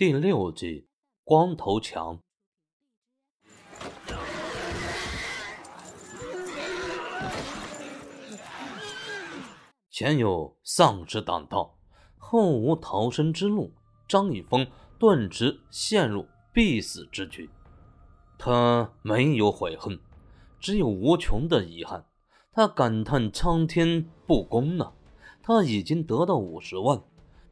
[0.00, 0.86] 第六集，
[1.24, 2.20] 光头强。
[9.90, 11.76] 前有丧尸挡道，
[12.16, 13.74] 后无逃生之路，
[14.08, 14.66] 张一峰
[14.98, 17.50] 顿时陷入必死之局。
[18.38, 20.00] 他没有悔恨，
[20.58, 22.06] 只有无穷的遗憾。
[22.52, 24.94] 他感叹苍天不公啊！
[25.42, 27.02] 他已经得到五十万，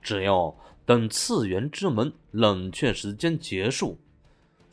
[0.00, 3.98] 只要等次元之门冷却时间结束，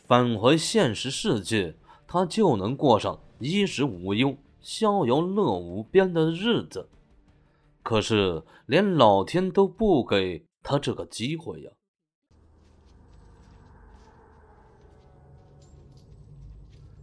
[0.07, 1.75] 返回现实世界，
[2.07, 6.87] 他就能过上衣食无忧、逍遥乐无边的日子。
[7.83, 11.71] 可是，连老天都不给他这个机会呀！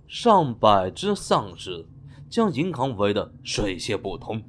[0.09, 1.87] 上百只丧尸
[2.29, 4.43] 将银行围得水泄不通，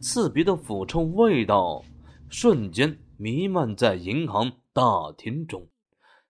[0.00, 1.84] 刺鼻的腐臭味道
[2.28, 5.66] 瞬间弥漫在银行大厅中，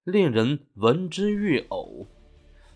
[0.05, 2.07] 令人闻之欲呕。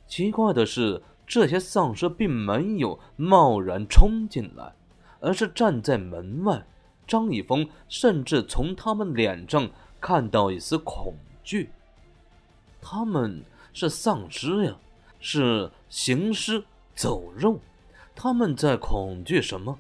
[0.08, 4.74] 奇怪的是，这些丧尸并没有贸然冲进来。
[5.20, 6.66] 而是站在门外，
[7.06, 11.70] 张一峰甚至从他们脸上看到一丝恐惧。
[12.80, 14.76] 他们是丧尸呀，
[15.20, 17.60] 是行尸走肉，
[18.16, 19.78] 他们在恐惧什么？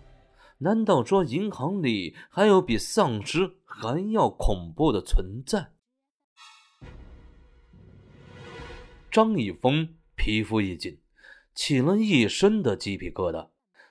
[0.58, 5.72] 难道说银行里还有比丧尸还要恐怖的存在？
[9.10, 11.00] 张一峰皮肤一紧，
[11.54, 13.48] 起了一身的鸡皮疙瘩。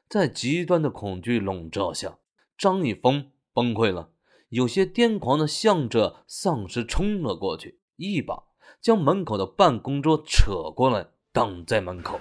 [0.09, 2.19] 在极端的恐惧笼罩下，
[2.57, 4.11] 张一峰崩溃了，
[4.49, 8.43] 有些癫狂的向着丧尸冲了过去，一把
[8.79, 12.19] 将门口的办公桌扯过来，挡在门口。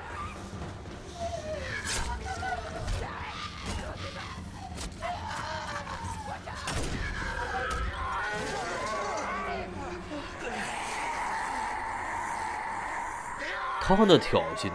[13.89, 14.69] 他的挑衅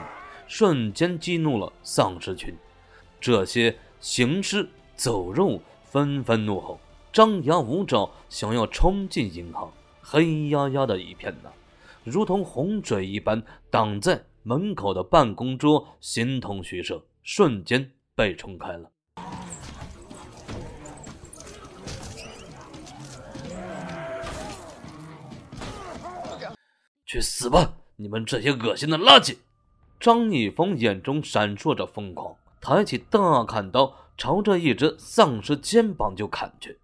[0.48, 2.56] 瞬间激怒了丧尸群。
[3.20, 6.80] 这些行尸走肉纷纷怒吼，
[7.12, 9.70] 张牙舞爪，想要冲进银行。
[10.02, 11.50] 黑压压的一片呐，
[12.06, 18.90] 如同洪水一般挡在门口的办公桌，形同虚设，瞬间被冲开了。
[27.06, 29.38] 去死吧，你们这些恶心的垃圾！
[30.00, 32.36] 张一峰眼中闪烁着疯狂。
[32.60, 36.78] 抬起大砍刀，朝着一只丧尸肩膀就砍去。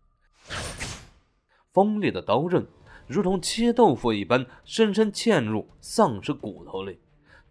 [1.72, 2.66] 锋利的刀刃
[3.06, 7.00] 如同切豆腐一般，深深嵌入丧尸骨头里。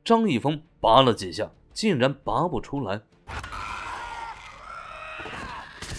[0.04, 3.00] 张一峰拔了几下，竟然拔不出来。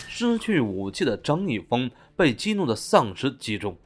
[0.09, 3.77] 失去武器的张一峰被激怒的丧尸击中，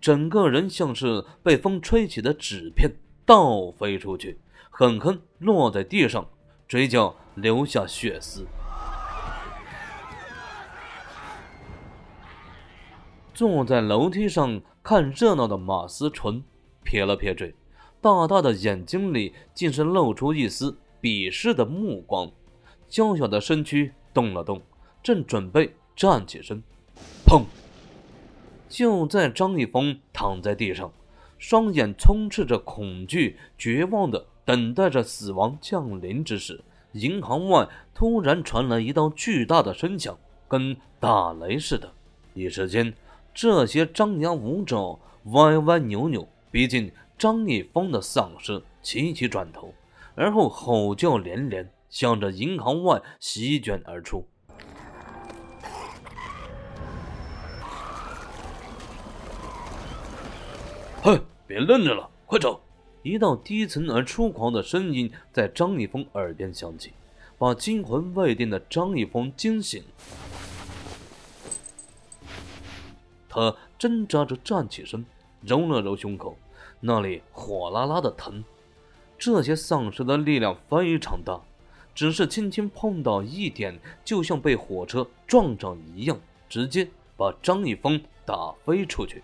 [0.00, 2.90] 整个人像是被风吹起的纸片，
[3.26, 4.38] 倒飞出去，
[4.70, 6.26] 狠狠落在地上。
[6.68, 8.46] 嘴角留下血丝。
[13.34, 16.42] 坐在楼梯上看热闹的马思纯
[16.82, 17.54] 撇了撇嘴，
[18.00, 22.32] 大大的眼睛里竟是露出一丝鄙视的目光。
[22.88, 24.62] 娇小的身躯动了动，
[25.02, 26.62] 正准备站起身，
[27.26, 27.44] 砰！
[28.68, 30.92] 就在张一峰躺在地上，
[31.38, 34.26] 双眼充斥着恐惧、绝望的。
[34.44, 40.16] 等待着死亡降临之时，银行外突然传来一道巨大的声响，
[40.46, 41.92] 跟打雷似的。
[42.32, 42.94] 一时间，
[43.34, 45.00] 这些张牙舞爪、
[45.32, 49.74] 歪歪扭扭逼近张一峰的丧尸齐齐转头，
[50.14, 54.24] 而后吼叫连连，向着银行外席卷而出。
[61.06, 62.60] 嘿，别愣着了，快走！
[63.04, 66.94] 一道低沉而粗狂的声音在张一峰耳边响起，
[67.38, 69.84] 把惊魂未定的张一峰惊醒。
[73.28, 75.06] 他挣扎着站起身，
[75.42, 76.36] 揉了揉胸口，
[76.80, 78.42] 那里火辣辣的疼。
[79.16, 81.40] 这些丧尸的力量非常大，
[81.94, 86.18] 只是轻轻碰到一点，就像被火车撞上一样，
[86.48, 89.22] 直接把张一峰打飞出去。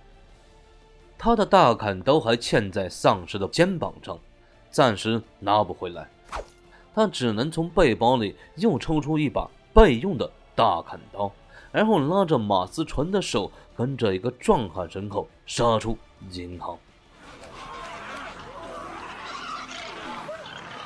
[1.25, 4.19] 他的大砍刀还嵌在丧尸的肩膀上，
[4.73, 6.09] 暂时拿不回来。
[6.93, 11.31] 他只能从背包里又抽出一把备用的大砍刀，
[11.71, 15.97] 然后拉着马思纯的手，跟着一个壮汉身后杀出
[16.33, 16.77] 银行。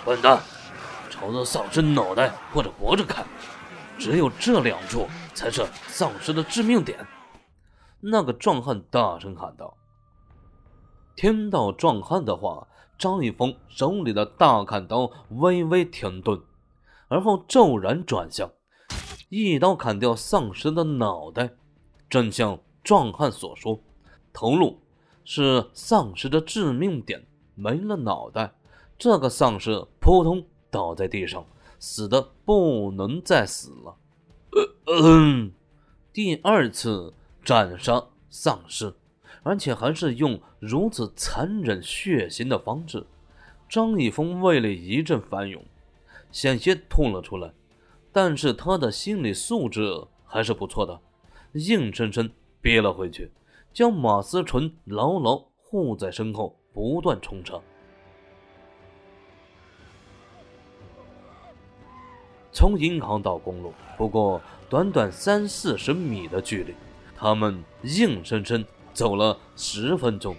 [0.05, 0.39] 笨蛋，
[1.09, 3.25] 朝着丧尸脑袋或者脖子砍，
[3.99, 7.07] 只有这两处才是丧尸的致命点。
[8.01, 9.75] 那个壮汉大声喊道。
[11.17, 12.69] 听到壮汉的话，
[12.99, 16.39] 张一峰手里的大砍刀微微停顿，
[17.09, 18.51] 而后骤然转向，
[19.31, 21.51] 一刀砍掉丧尸的脑袋。
[22.09, 23.81] 正像壮汉所说，
[24.33, 24.79] 头颅
[25.25, 28.55] 是丧尸的致命点，没了脑袋，
[28.99, 31.45] 这个丧尸扑通倒在地上，
[31.79, 33.97] 死的不能再死了。
[34.87, 35.53] 嗯，
[36.13, 38.95] 第二次斩杀丧尸，
[39.47, 43.07] 而且还是用如此残忍血腥的方式。
[43.69, 45.65] 张一峰胃里一阵翻涌，
[46.33, 47.53] 险些吐了出来，
[48.11, 51.01] 但是他的心理素质还是不错的。
[51.53, 52.29] 硬生生
[52.61, 53.31] 憋了回去，
[53.73, 57.63] 将马思纯牢牢护在身后，不断冲车。
[62.51, 66.75] 从银行到公路不过短短三四十米的距离，
[67.15, 68.65] 他们硬生生
[68.97, 70.35] 走了十分钟。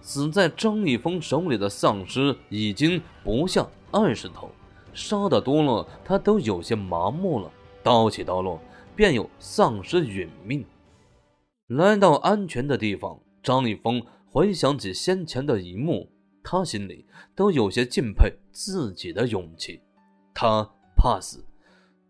[0.00, 4.50] 死在张一峰手里的丧尸已经不下二十头，
[4.92, 7.50] 杀的多了，他都有些麻木了。
[7.82, 8.60] 刀起刀落。
[8.94, 10.66] 便有丧尸殒命。
[11.66, 16.10] 来到安全的地方，张立峰回想起先前的一幕，
[16.44, 19.80] 他心里都有些敬佩自己的勇气。
[20.34, 21.42] 他怕死，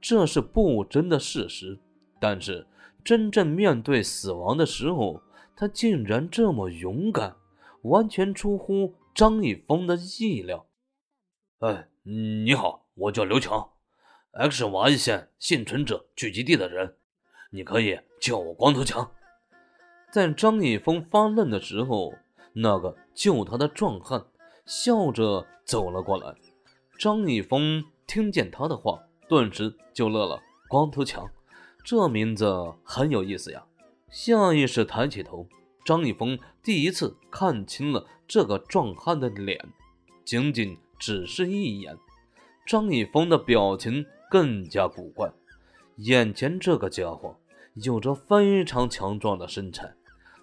[0.00, 1.78] 这是不争的事实。
[2.20, 2.66] 但是
[3.04, 5.22] 真正面对死亡的时候，
[5.56, 7.36] 他竟然这么勇敢，
[7.82, 10.66] 完全出乎张立峰的意料。
[11.58, 13.70] 哎，你好，我叫刘强。
[14.32, 16.96] X 娃一线幸存者聚集地的人，
[17.50, 19.12] 你可以叫我光头强。
[20.10, 22.14] 在张一峰发愣的时候，
[22.54, 24.26] 那个救他的壮汉
[24.64, 26.34] 笑着走了过来。
[26.98, 30.42] 张一峰听见他的话，顿时就乐了。
[30.68, 31.30] 光头强，
[31.84, 32.46] 这名字
[32.82, 33.62] 很有意思呀！
[34.12, 35.48] 下意识抬起头，
[35.84, 39.58] 张一峰第一次看清了这个壮汉的脸，
[40.22, 41.96] 仅仅只是一眼，
[42.66, 44.06] 张一峰的表情。
[44.30, 45.30] 更加古怪，
[45.96, 47.36] 眼前这个家伙
[47.74, 49.94] 有着非常强壮的身材，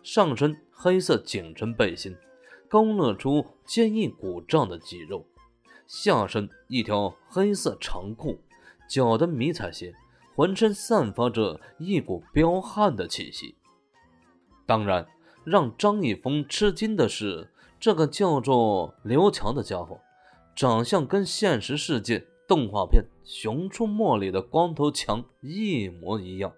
[0.03, 2.15] 上身黑色紧身背心，
[2.67, 5.25] 勾勒出坚硬鼓胀的肌肉；
[5.87, 8.39] 下身一条黑色长裤，
[8.87, 9.95] 脚的迷彩鞋，
[10.35, 13.55] 浑身散发着一股彪悍的气息。
[14.69, 15.07] 当然，
[15.43, 17.49] 让张一峰吃惊的是，
[17.79, 19.99] 这个叫做刘强的家伙，
[20.55, 22.27] 长相跟现实世界。
[22.47, 26.51] 动画片《熊出没》里的光头强一模一样，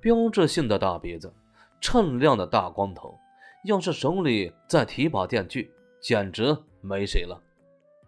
[0.00, 1.32] 标志性的大鼻子，
[1.80, 3.16] 锃亮的大光头，
[3.64, 5.70] 要是手里再提把电锯，
[6.00, 7.40] 简直没谁了。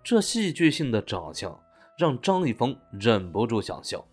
[0.03, 1.57] 这戏剧性的长相
[1.97, 4.05] 让张一峰忍不住想笑，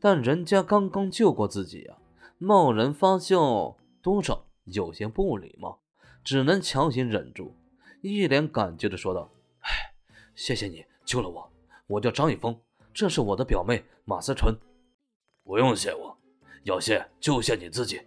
[0.00, 1.98] 但人家刚刚救过自己呀，
[2.38, 5.80] 贸然发笑多少有些不礼貌，
[6.24, 7.54] 只能强行忍住，
[8.02, 9.30] 一脸感激的说道
[9.60, 9.70] ：“哎，
[10.34, 11.52] 谢谢你救了我。”
[11.86, 12.58] 我叫张一峰，
[12.92, 14.54] 这是我的表妹马思纯。
[15.42, 16.18] 不用谢我，
[16.64, 18.02] 要谢就谢你自己。”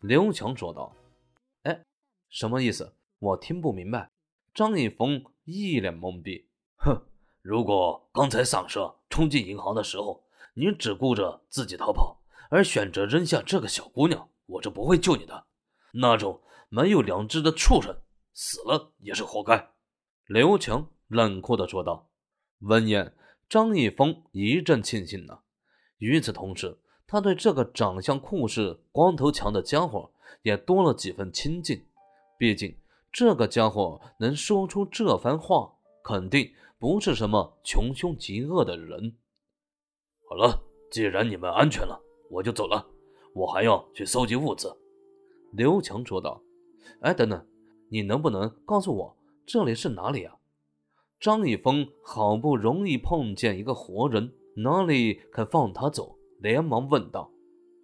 [0.00, 0.94] 刘强说道。
[1.62, 1.84] “哎，
[2.30, 2.92] 什么意思？
[3.20, 4.10] 我听不明白。”
[4.52, 6.48] 张一峰一脸懵逼。
[6.78, 7.00] “哼，
[7.42, 12.20] 如果刚才丧尸冲进银行的时候，你只顾着自己逃跑，
[12.50, 15.46] 而选择扔下这个小姑娘，我是不会救你的。
[15.92, 17.96] 那种没有良知的畜生，
[18.34, 19.70] 死了也是活该。”
[20.26, 22.08] 刘强冷酷地说道。
[22.60, 23.14] 闻言，
[23.48, 25.40] 张一峰一阵庆幸呢。
[25.98, 30.10] 与此同时，他对这个长相酷似光头强的家伙
[30.42, 31.86] 也多了几分亲近。
[32.38, 32.76] 毕竟，
[33.12, 39.16] 这个家伙能说出这番话，肯定不是什么穷凶极恶的人。
[40.28, 42.00] 好了，既然你们安全了，
[42.30, 42.86] 我就走了。
[43.34, 44.74] 我还要去搜集物资。”
[45.52, 46.42] 刘强说道。
[47.00, 47.46] “哎，等等，
[47.88, 49.16] 你能不能告诉我
[49.46, 50.34] 这里是哪里啊？”
[51.20, 56.18] 张一峰好不容易碰见一个活人，哪里肯放他走？
[56.40, 57.30] 连忙问道：“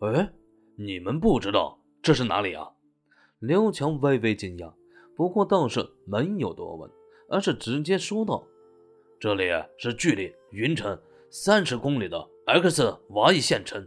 [0.02, 0.32] 哎，
[0.76, 2.72] 你们不知道这是哪里啊？”
[3.38, 4.72] 刘强微微惊讶，
[5.14, 6.90] 不过倒是没有多问，
[7.28, 8.44] 而是直接说道
[9.20, 9.44] ：“这里
[9.76, 10.98] 是距离云城
[11.30, 13.87] 三十公里的 X 瓦伊县城。”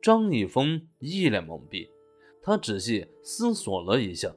[0.00, 1.90] 张一峰一脸懵逼，
[2.44, 4.32] 他仔细思索了一下，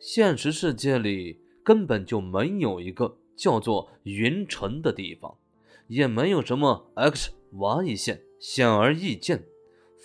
[0.00, 3.18] 现实世界里根本就没有一个。
[3.36, 5.34] 叫做云城的地方，
[5.88, 9.42] 也没有什么 X Y 线，显而易见，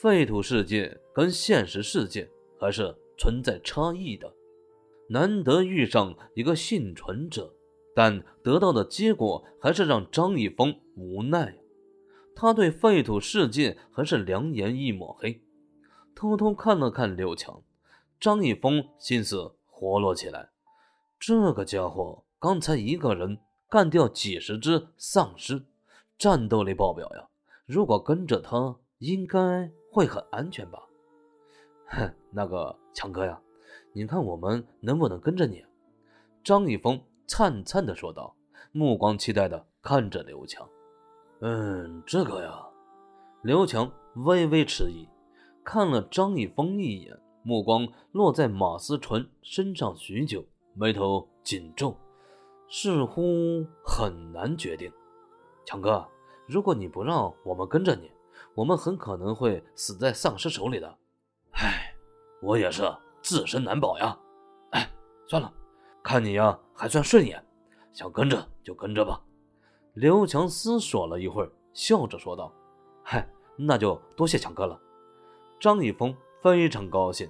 [0.02, 4.34] 废土世界跟现实世界还是存在差异的。
[5.10, 7.54] 难得遇上一个幸存者，
[7.94, 11.58] 但得到的结果还是让张一峰无奈。
[12.34, 15.42] 他对废土世界还是两眼一抹黑，
[16.16, 17.62] 偷偷看了看刘强，
[18.20, 20.50] 张一峰心思活络起来。
[21.20, 23.38] 这个家伙刚才一个人
[23.70, 25.62] 干掉几十只丧尸，
[26.18, 27.28] 战斗力爆表呀！
[27.66, 30.80] 如果跟着他，应该会很安全吧？
[31.88, 33.38] 哼，那个强哥呀，
[33.92, 35.66] 你看我们能不能跟着你？
[36.44, 38.34] 张一峰灿灿地说道，
[38.72, 40.66] 目光期待地看着刘强。
[41.42, 42.66] 嗯，这个呀，
[43.42, 45.08] 刘强微微迟疑，
[45.66, 50.46] 看了张一峰一眼，目光落在马思纯身上许久，
[50.76, 51.98] 眉头紧皱，
[52.70, 54.92] 似乎很难决定。
[55.66, 56.08] 强哥，
[56.46, 58.12] 如果你不让我们跟着你，
[58.54, 60.98] 我们很可能会死在丧尸手里的。
[61.54, 61.96] 唉，
[62.44, 62.84] 我也是
[63.24, 64.16] 自身难保呀。
[64.70, 64.88] 哎，
[65.28, 65.52] 算了，
[66.04, 67.44] 看你呀还算顺眼，
[67.92, 69.20] 想跟着就跟着吧。
[69.96, 72.54] 刘强思索了一会儿，笑着说道
[73.02, 74.80] ：“嗨，那就多谢强哥了。”
[75.60, 77.30] 张一峰非常高兴，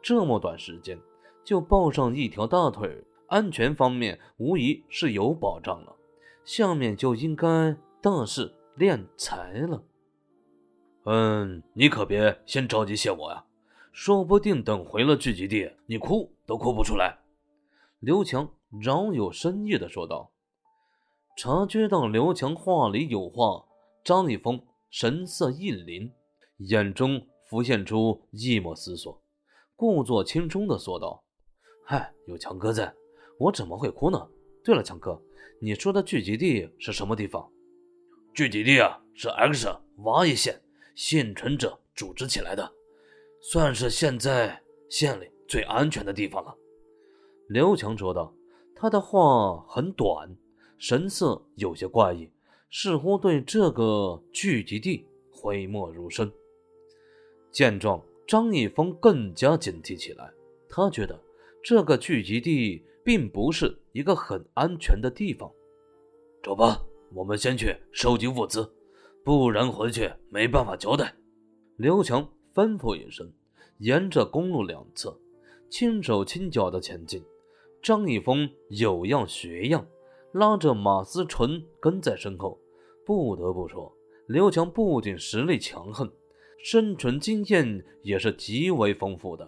[0.00, 0.98] 这么短时间
[1.42, 5.94] 就抱上一条大腿，安全方面无疑是有保障了。
[6.44, 9.82] 下面就应该大事练财了。
[11.04, 13.44] 嗯，你可别先着急谢我呀，
[13.92, 17.18] 说不定等回了聚集地，你哭都哭不出来。”
[18.00, 18.50] 刘强
[18.82, 20.30] 饶有深意地说道。
[21.36, 23.64] 察觉到刘强话里有话，
[24.04, 26.10] 张一峰神色一凛，
[26.58, 29.20] 眼中浮现出一抹思索，
[29.76, 31.22] 故作轻松的说道
[31.84, 32.92] ：“嗨，有强哥在，
[33.38, 34.28] 我怎么会哭呢？
[34.62, 35.20] 对了，强哥，
[35.60, 37.50] 你说的聚集地是什么地方？
[38.34, 40.60] 聚集地啊，是 X 挖一县
[40.94, 42.72] 幸存者组织起来的，
[43.40, 46.56] 算是现在县里最安全的地方了。”
[47.48, 48.34] 刘强说道，
[48.74, 50.36] 他的话很短。
[50.76, 52.30] 神色有些怪异，
[52.70, 56.30] 似乎对这个聚集地讳莫如深。
[57.54, 60.28] 见状，张一峰更加警惕起来。
[60.68, 61.16] 他觉得
[61.62, 65.48] 这个聚集地并不是一个很安全的地方。
[66.42, 66.84] 走吧，
[67.14, 68.68] 我们先去收集物资，
[69.24, 71.14] 不然回去没办法交代。
[71.76, 73.32] 刘强吩咐一声，
[73.78, 75.16] 沿着公路两侧
[75.70, 77.22] 轻手轻脚地前进。
[77.80, 79.86] 张一峰有样学样。
[80.32, 82.58] 拉着马思纯跟在身后，
[83.06, 83.96] 不得不说，
[84.26, 86.12] 刘强不仅实力强横，
[86.64, 89.46] 生存经验也是极为丰富的。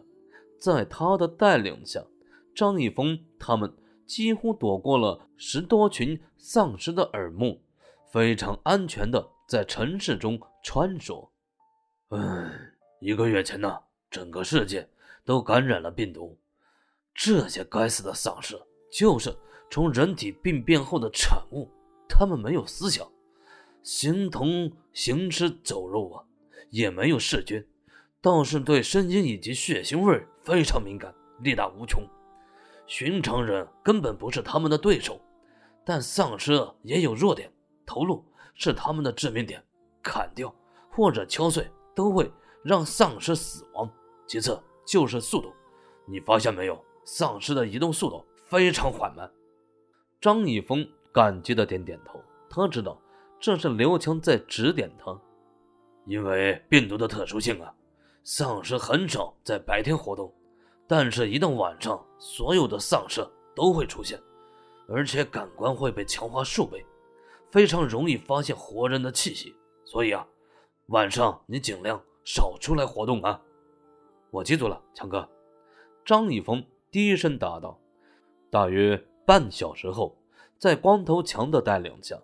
[0.58, 2.04] 在他的带领下，
[2.54, 7.58] 张一峰他们几乎躲过了十多群丧尸的耳目，
[8.12, 11.26] 非常安全的在城市中穿梭。
[12.10, 12.52] 嗯，
[13.00, 13.78] 一个月前呢，
[14.10, 14.86] 整个世界
[15.24, 16.38] 都感染了病毒，
[17.14, 18.60] 这些该死的丧尸
[18.92, 19.34] 就是。
[19.68, 21.68] 从人体病变后的产物，
[22.08, 23.04] 他们没有思想，
[23.82, 26.22] 形同行尸走肉啊，
[26.70, 27.66] 也没有视觉，
[28.20, 32.02] 倒是对声音以及血腥味非常敏感，力大无穷。
[32.86, 35.20] 寻常人根本不是他们的对手，
[35.84, 37.52] 但丧尸也有弱点，
[37.84, 39.62] 头颅是他们的致命点，
[40.02, 40.54] 砍掉
[40.90, 42.30] 或者敲碎都会
[42.62, 43.90] 让丧尸死亡。
[44.26, 45.52] 其次就是速度，
[46.06, 49.30] 你发现没有，丧尸的移动速度非常缓慢。
[50.20, 53.00] 张一峰感激的点点头，他知道
[53.38, 55.20] 这是刘强在指点他，
[56.06, 57.74] 因为病毒的特殊性啊，
[58.24, 60.32] 丧尸很少在白天活动，
[60.86, 64.18] 但是，一到晚上，所有的丧尸都会出现，
[64.88, 66.84] 而且感官会被强化数倍，
[67.50, 69.54] 非常容易发现活人的气息。
[69.84, 70.26] 所以啊，
[70.86, 73.40] 晚上你尽量少出来活动啊。
[74.30, 75.28] 我记住了，强哥。
[76.04, 77.78] 张一峰低声答道，
[78.50, 79.06] 大约。
[79.26, 80.16] 半小时后，
[80.56, 82.16] 在光头强的带领下，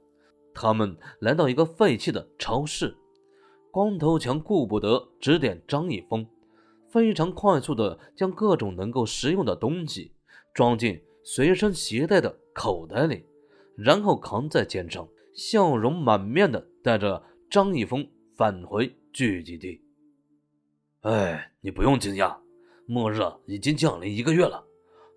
[0.55, 2.97] 他们来到一个废弃的超市。
[3.73, 6.27] 光头强顾不得指点张一峰，
[6.91, 10.13] 非常快速地将各种能够食用的东西
[10.53, 13.25] 装进随身携带的口袋里，
[13.75, 19.81] 然后扛在肩上，笑容满面地带着张一峰返回聚集地。
[21.01, 22.37] 哎，你不用惊讶，
[22.85, 24.63] 末日已经降临一个月了，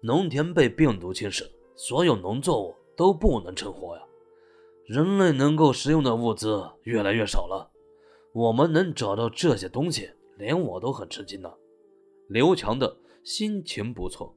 [0.01, 1.45] 农田被病毒侵蚀。
[1.75, 4.03] 所有农作物都不能成活呀，
[4.85, 7.69] 人类能够食用的物资越来越少了。
[8.35, 11.53] 我们能找到这些东西，连我都很吃惊呢。
[12.27, 14.35] 刘强的心情不错，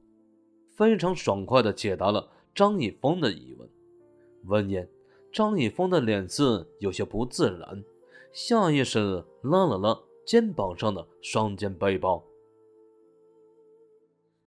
[0.73, 3.69] 非常爽快地解答了张一峰的疑问。
[4.45, 4.89] 闻言，
[5.33, 7.83] 张一峰的脸色有些不自然，
[8.31, 12.23] 下意识拉了拉肩膀上的双肩背包。